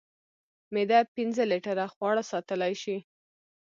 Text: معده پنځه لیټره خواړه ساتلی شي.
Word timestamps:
معده 0.73 0.99
پنځه 1.15 1.43
لیټره 1.51 1.85
خواړه 1.93 2.23
ساتلی 2.31 2.73
شي. 2.81 2.97